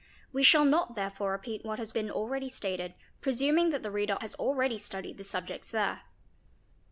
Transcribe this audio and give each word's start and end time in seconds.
we 0.33 0.41
shall 0.41 0.65
not 0.65 0.95
therefore 0.95 1.29
repeat 1.33 1.63
what 1.63 1.77
has 1.77 1.91
been 1.93 2.09
already 2.09 2.49
stated, 2.49 2.95
presuming 3.21 3.69
that 3.69 3.83
the 3.83 3.91
reader 3.91 4.17
has 4.19 4.33
already 4.33 4.79
studied 4.79 5.19
the 5.19 5.23
subjects 5.23 5.69
there. 5.69 6.01